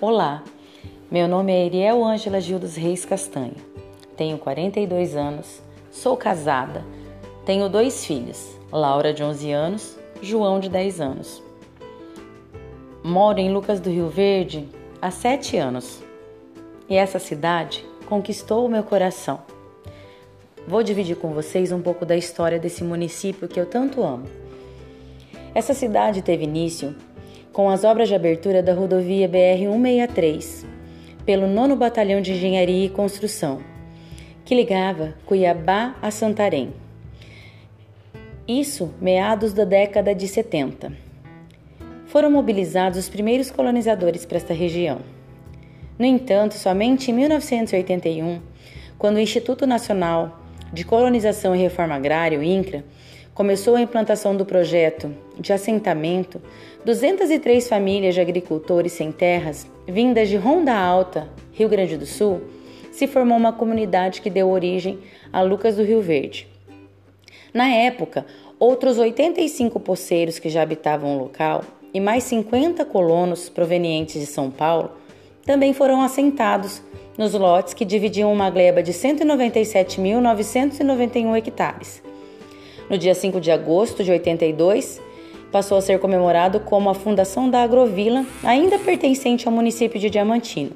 Olá, 0.00 0.44
meu 1.10 1.26
nome 1.26 1.52
é 1.52 1.66
Eriel 1.66 2.04
Ângela 2.04 2.40
Gil 2.40 2.60
dos 2.60 2.76
Reis 2.76 3.04
Castanho, 3.04 3.56
tenho 4.16 4.38
42 4.38 5.16
anos, 5.16 5.60
sou 5.90 6.16
casada, 6.16 6.84
tenho 7.44 7.68
dois 7.68 8.04
filhos, 8.06 8.56
Laura 8.70 9.12
de 9.12 9.24
11 9.24 9.50
anos, 9.50 9.98
João 10.22 10.60
de 10.60 10.68
10 10.68 11.00
anos. 11.00 11.42
Moro 13.02 13.40
em 13.40 13.52
Lucas 13.52 13.80
do 13.80 13.90
Rio 13.90 14.08
Verde 14.08 14.68
há 15.02 15.10
7 15.10 15.56
anos 15.56 16.00
e 16.88 16.94
essa 16.94 17.18
cidade 17.18 17.84
conquistou 18.06 18.66
o 18.66 18.70
meu 18.70 18.84
coração. 18.84 19.40
Vou 20.64 20.84
dividir 20.84 21.16
com 21.16 21.34
vocês 21.34 21.72
um 21.72 21.82
pouco 21.82 22.06
da 22.06 22.16
história 22.16 22.60
desse 22.60 22.84
município 22.84 23.48
que 23.48 23.58
eu 23.58 23.66
tanto 23.66 24.04
amo. 24.04 24.26
Essa 25.56 25.74
cidade 25.74 26.22
teve 26.22 26.44
início 26.44 26.94
com 27.52 27.68
as 27.68 27.84
obras 27.84 28.08
de 28.08 28.14
abertura 28.14 28.62
da 28.62 28.72
rodovia 28.72 29.28
BR-163, 29.28 30.64
pelo 31.24 31.46
9 31.46 31.74
Batalhão 31.76 32.20
de 32.20 32.32
Engenharia 32.32 32.86
e 32.86 32.88
Construção, 32.88 33.60
que 34.44 34.54
ligava 34.54 35.14
Cuiabá 35.26 35.96
a 36.00 36.10
Santarém. 36.10 36.72
Isso 38.46 38.94
meados 39.00 39.52
da 39.52 39.64
década 39.64 40.14
de 40.14 40.26
70. 40.26 40.92
Foram 42.06 42.30
mobilizados 42.30 42.98
os 42.98 43.08
primeiros 43.08 43.50
colonizadores 43.50 44.24
para 44.24 44.38
esta 44.38 44.54
região. 44.54 45.00
No 45.98 46.06
entanto, 46.06 46.54
somente 46.54 47.10
em 47.10 47.14
1981, 47.14 48.40
quando 48.96 49.16
o 49.16 49.20
Instituto 49.20 49.66
Nacional 49.66 50.40
de 50.72 50.84
Colonização 50.84 51.54
e 51.54 51.58
Reforma 51.58 51.94
Agrária, 51.94 52.38
o 52.38 52.42
INCRA, 52.42 52.84
começou 53.38 53.76
a 53.76 53.80
implantação 53.80 54.36
do 54.36 54.44
projeto 54.44 55.14
de 55.38 55.52
assentamento, 55.52 56.42
203 56.84 57.68
famílias 57.68 58.16
de 58.16 58.20
agricultores 58.20 58.90
sem 58.90 59.12
terras, 59.12 59.70
vindas 59.86 60.28
de 60.28 60.36
Ronda 60.36 60.74
Alta, 60.74 61.28
Rio 61.52 61.68
Grande 61.68 61.96
do 61.96 62.04
Sul, 62.04 62.40
se 62.90 63.06
formou 63.06 63.38
uma 63.38 63.52
comunidade 63.52 64.20
que 64.20 64.28
deu 64.28 64.50
origem 64.50 64.98
a 65.32 65.40
Lucas 65.40 65.76
do 65.76 65.84
Rio 65.84 66.02
Verde. 66.02 66.48
Na 67.54 67.68
época, 67.68 68.26
outros 68.58 68.98
85 68.98 69.78
poceiros 69.78 70.40
que 70.40 70.48
já 70.48 70.62
habitavam 70.62 71.16
o 71.16 71.20
local 71.20 71.62
e 71.94 72.00
mais 72.00 72.24
50 72.24 72.84
colonos 72.86 73.48
provenientes 73.48 74.20
de 74.20 74.26
São 74.26 74.50
Paulo 74.50 74.90
também 75.46 75.72
foram 75.72 76.02
assentados 76.02 76.82
nos 77.16 77.34
lotes 77.34 77.72
que 77.72 77.84
dividiam 77.84 78.32
uma 78.32 78.50
gleba 78.50 78.82
de 78.82 78.92
197.991 78.92 81.36
hectares. 81.36 82.07
No 82.90 82.96
dia 82.96 83.14
5 83.14 83.40
de 83.40 83.50
agosto 83.50 84.02
de 84.02 84.10
82, 84.10 85.00
passou 85.52 85.78
a 85.78 85.80
ser 85.82 85.98
comemorado 85.98 86.60
como 86.60 86.88
a 86.88 86.94
fundação 86.94 87.50
da 87.50 87.62
Agrovila, 87.62 88.24
ainda 88.42 88.78
pertencente 88.78 89.46
ao 89.46 89.52
município 89.52 90.00
de 90.00 90.08
Diamantino. 90.08 90.72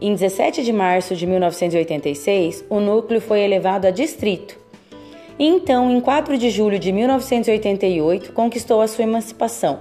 Em 0.00 0.14
17 0.14 0.64
de 0.64 0.72
março 0.72 1.14
de 1.14 1.26
1986, 1.26 2.64
o 2.68 2.80
núcleo 2.80 3.20
foi 3.20 3.40
elevado 3.40 3.86
a 3.86 3.90
distrito. 3.90 4.58
E 5.38 5.46
então, 5.46 5.90
em 5.90 6.00
4 6.00 6.36
de 6.38 6.50
julho 6.50 6.78
de 6.78 6.90
1988, 6.92 8.32
conquistou 8.32 8.80
a 8.80 8.88
sua 8.88 9.04
emancipação. 9.04 9.80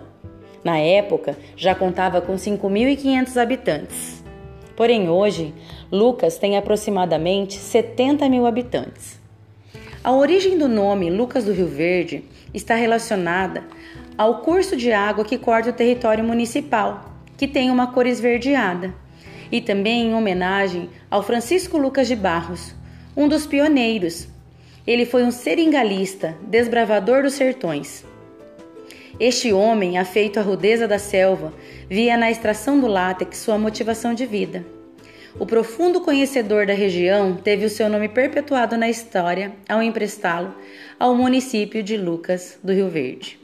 Na 0.64 0.78
época, 0.78 1.38
já 1.56 1.74
contava 1.74 2.22
com 2.22 2.36
5.500 2.36 3.38
habitantes. 3.42 4.24
Porém, 4.76 5.10
hoje, 5.10 5.54
Lucas 5.92 6.38
tem 6.38 6.58
aproximadamente 6.58 7.56
70 7.56 8.30
mil 8.30 8.46
habitantes. 8.46 9.21
A 10.04 10.12
origem 10.12 10.58
do 10.58 10.68
nome 10.68 11.12
Lucas 11.12 11.46
do 11.46 11.54
Rio 11.54 11.68
Verde 11.68 12.24
está 12.52 12.74
relacionada 12.74 13.64
ao 14.18 14.40
curso 14.40 14.76
de 14.76 14.92
água 14.92 15.24
que 15.24 15.38
corta 15.38 15.70
o 15.70 15.74
território 15.74 16.24
municipal, 16.24 17.14
que 17.38 17.48
tem 17.48 17.70
uma 17.70 17.94
cor 17.94 18.08
esverdeada, 18.08 18.96
e 19.52 19.62
também 19.62 20.08
em 20.08 20.16
homenagem 20.16 20.90
ao 21.08 21.22
Francisco 21.22 21.78
Lucas 21.78 22.08
de 22.08 22.16
Barros, 22.16 22.74
um 23.16 23.28
dos 23.28 23.46
pioneiros. 23.46 24.28
Ele 24.88 25.06
foi 25.06 25.22
um 25.22 25.30
seringalista, 25.30 26.36
desbravador 26.48 27.22
dos 27.22 27.34
sertões. 27.34 28.04
Este 29.20 29.54
homem, 29.54 30.00
afeito 30.00 30.40
à 30.40 30.42
rudeza 30.42 30.88
da 30.88 30.98
selva, 30.98 31.54
via 31.88 32.18
na 32.18 32.32
extração 32.32 32.80
do 32.80 32.88
látex 32.88 33.38
sua 33.38 33.60
motivação 33.60 34.16
de 34.16 34.26
vida. 34.26 34.66
O 35.40 35.46
profundo 35.46 36.02
conhecedor 36.02 36.66
da 36.66 36.74
região 36.74 37.36
teve 37.36 37.66
o 37.66 37.70
seu 37.70 37.88
nome 37.88 38.10
perpetuado 38.10 38.78
na 38.78 38.90
história 38.90 39.54
ao 39.68 39.82
emprestá-lo 39.82 40.54
ao 41.00 41.16
município 41.16 41.82
de 41.82 41.96
Lucas 41.96 42.60
do 42.62 42.74
Rio 42.74 42.90
Verde. 42.90 43.40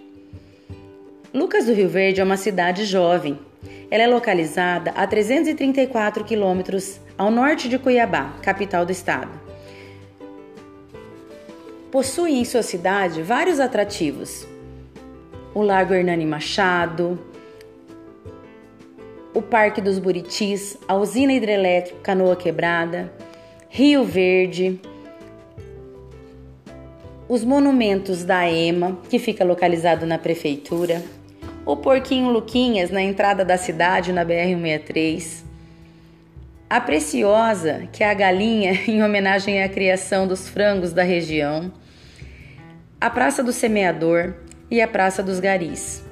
Lucas 1.33 1.65
do 1.65 1.73
Rio 1.73 1.87
Verde 1.87 2.19
é 2.19 2.23
uma 2.23 2.37
cidade 2.37 2.83
jovem. 2.83 3.39
Ela 3.89 4.03
é 4.03 4.07
localizada 4.07 4.91
a 4.91 5.07
334 5.07 6.25
quilômetros 6.25 6.99
ao 7.17 7.31
norte 7.31 7.69
de 7.69 7.79
Cuiabá, 7.79 8.33
capital 8.41 8.85
do 8.85 8.91
estado. 8.91 9.47
Possui 11.89 12.33
em 12.33 12.43
sua 12.43 12.63
cidade 12.63 13.21
vários 13.21 13.61
atrativos: 13.61 14.45
o 15.53 15.61
Largo 15.61 15.93
Hernani 15.93 16.25
Machado, 16.25 17.17
o 19.37 19.41
Parque 19.43 19.79
dos 19.79 19.99
Buritis, 19.99 20.79
a 20.87 20.95
usina 20.95 21.31
hidrelétrica 21.31 21.99
Canoa 22.01 22.35
Quebrada, 22.35 23.13
Rio 23.69 24.03
Verde, 24.03 24.81
os 27.29 27.43
monumentos 27.43 28.23
da 28.23 28.49
EMA, 28.49 28.97
que 29.07 29.19
fica 29.19 29.45
localizado 29.45 30.07
na 30.07 30.17
prefeitura, 30.17 31.03
o 31.67 31.77
Porquinho 31.77 32.31
Luquinhas, 32.31 32.89
na 32.89 32.99
entrada 32.99 33.45
da 33.45 33.57
cidade, 33.57 34.11
na 34.11 34.25
BR-163, 34.25 35.43
a 36.67 36.81
Preciosa, 36.81 37.87
que 37.93 38.03
é 38.03 38.09
a 38.09 38.15
galinha 38.15 38.71
em 38.89 39.03
homenagem 39.03 39.61
à 39.61 39.69
criação 39.69 40.25
dos 40.27 40.49
frangos 40.49 40.93
da 40.93 41.03
região, 41.03 41.71
a 42.99 43.07
Praça 43.07 43.43
do 43.43 43.53
Semeador 43.53 44.33
e 44.71 44.81
a 44.81 44.87
Praça 44.87 45.21
dos 45.21 45.39
Garis. 45.39 46.06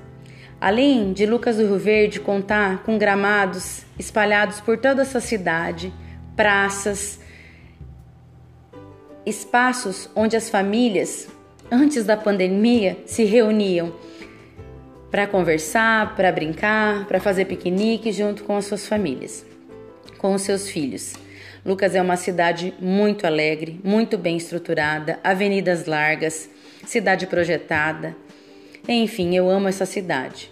Além 0.60 1.14
de 1.14 1.26
Lucas 1.26 1.58
do 1.58 1.64
Rio 1.64 1.78
Verde 1.78 2.20
contar 2.20 2.84
com 2.84 2.98
gramados 2.98 3.84
espalhados 4.00 4.60
por 4.62 4.78
toda 4.78 5.02
essa 5.02 5.20
cidade, 5.20 5.94
praças, 6.36 7.20
espaços 9.26 10.10
onde 10.16 10.36
as 10.36 10.50
famílias, 10.50 11.28
antes 11.72 12.04
da 12.06 12.16
pandemia, 12.16 12.98
se 13.06 13.24
reuniam 13.26 13.94
para 15.12 15.28
conversar, 15.28 16.16
para 16.16 16.32
brincar, 16.32 17.06
para 17.06 17.20
fazer 17.20 17.46
piquenique 17.46 18.12
junto 18.12 18.44
com 18.44 18.58
as 18.58 18.66
suas 18.66 18.88
famílias, 18.88 19.46
com 20.18 20.34
os 20.34 20.42
seus 20.42 20.70
filhos. 20.70 21.14
Lucas 21.66 21.96
é 21.96 22.02
uma 22.02 22.16
cidade 22.16 22.74
muito 22.80 23.26
alegre, 23.26 23.80
muito 23.84 24.18
bem 24.18 24.38
estruturada, 24.38 25.20
avenidas 25.24 25.86
largas, 25.86 26.50
cidade 26.86 27.26
projetada, 27.28 28.16
enfim, 28.94 29.36
eu 29.36 29.50
amo 29.50 29.68
essa 29.68 29.86
cidade. 29.86 30.52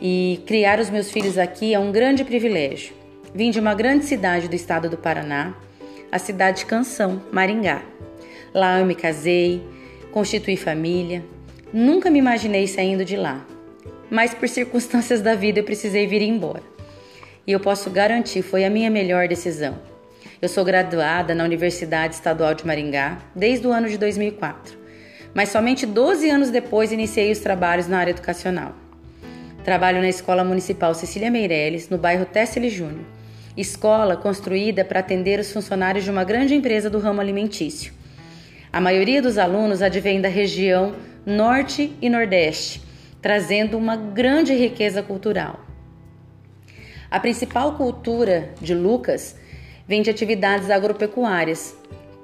E 0.00 0.40
criar 0.46 0.78
os 0.78 0.90
meus 0.90 1.10
filhos 1.10 1.38
aqui 1.38 1.74
é 1.74 1.78
um 1.78 1.92
grande 1.92 2.24
privilégio. 2.24 2.94
Vim 3.34 3.50
de 3.50 3.60
uma 3.60 3.74
grande 3.74 4.04
cidade 4.04 4.48
do 4.48 4.54
estado 4.54 4.88
do 4.88 4.96
Paraná, 4.96 5.54
a 6.10 6.18
cidade 6.18 6.58
de 6.58 6.66
Canção, 6.66 7.22
Maringá. 7.30 7.82
Lá 8.52 8.80
eu 8.80 8.86
me 8.86 8.94
casei, 8.94 9.62
constituí 10.10 10.56
família. 10.56 11.24
Nunca 11.72 12.10
me 12.10 12.18
imaginei 12.18 12.66
saindo 12.66 13.04
de 13.04 13.16
lá, 13.16 13.46
mas 14.10 14.34
por 14.34 14.48
circunstâncias 14.48 15.20
da 15.20 15.34
vida 15.34 15.60
eu 15.60 15.64
precisei 15.64 16.06
vir 16.06 16.22
embora. 16.22 16.64
E 17.46 17.52
eu 17.52 17.60
posso 17.60 17.88
garantir, 17.90 18.42
foi 18.42 18.64
a 18.64 18.70
minha 18.70 18.90
melhor 18.90 19.28
decisão. 19.28 19.78
Eu 20.42 20.48
sou 20.48 20.64
graduada 20.64 21.34
na 21.34 21.44
Universidade 21.44 22.14
Estadual 22.14 22.54
de 22.54 22.66
Maringá 22.66 23.18
desde 23.34 23.66
o 23.66 23.72
ano 23.72 23.88
de 23.88 23.96
2004 23.96 24.79
mas 25.34 25.50
somente 25.50 25.86
12 25.86 26.28
anos 26.28 26.50
depois 26.50 26.92
iniciei 26.92 27.30
os 27.30 27.38
trabalhos 27.38 27.86
na 27.86 27.98
área 27.98 28.10
educacional. 28.10 28.74
Trabalho 29.64 30.00
na 30.00 30.08
Escola 30.08 30.42
Municipal 30.42 30.94
Cecília 30.94 31.30
Meirelles, 31.30 31.88
no 31.88 31.98
bairro 31.98 32.24
Tessele 32.24 32.70
Júnior, 32.70 33.04
escola 33.56 34.16
construída 34.16 34.84
para 34.84 35.00
atender 35.00 35.38
os 35.38 35.52
funcionários 35.52 36.04
de 36.04 36.10
uma 36.10 36.24
grande 36.24 36.54
empresa 36.54 36.88
do 36.88 36.98
ramo 36.98 37.20
alimentício. 37.20 37.92
A 38.72 38.80
maioria 38.80 39.20
dos 39.20 39.36
alunos 39.36 39.82
advém 39.82 40.20
da 40.20 40.28
região 40.28 40.94
Norte 41.26 41.92
e 42.00 42.08
Nordeste, 42.08 42.82
trazendo 43.20 43.76
uma 43.76 43.96
grande 43.96 44.54
riqueza 44.54 45.02
cultural. 45.02 45.60
A 47.10 47.20
principal 47.20 47.74
cultura 47.74 48.50
de 48.60 48.74
Lucas 48.74 49.36
vem 49.86 50.00
de 50.00 50.08
atividades 50.08 50.70
agropecuárias, 50.70 51.76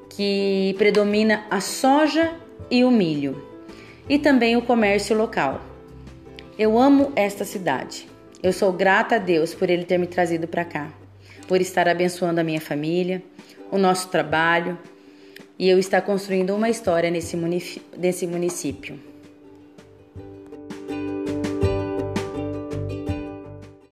que 0.09 0.75
predomina 0.79 1.45
a 1.51 1.61
soja 1.61 2.33
e 2.71 2.85
o 2.85 2.91
milho, 2.91 3.43
e 4.09 4.19
também 4.19 4.57
o 4.57 4.63
comércio 4.63 5.17
local. 5.17 5.61
Eu 6.59 6.79
amo 6.79 7.13
esta 7.15 7.45
cidade. 7.45 8.09
Eu 8.43 8.53
sou 8.53 8.73
grata 8.73 9.17
a 9.17 9.19
Deus 9.19 9.55
por 9.55 9.69
Ele 9.69 9.85
ter 9.85 9.99
me 9.99 10.07
trazido 10.07 10.47
para 10.47 10.65
cá, 10.65 10.91
por 11.49 11.61
estar 11.61 11.89
abençoando 11.89 12.41
a 12.41 12.45
minha 12.45 12.61
família, 12.61 13.23
o 13.71 13.79
nosso 13.79 14.09
trabalho 14.09 14.79
e 15.59 15.69
eu 15.69 15.79
estar 15.79 16.03
construindo 16.03 16.55
uma 16.55 16.69
história 16.69 17.11
nesse 17.11 17.37
município. 18.27 18.99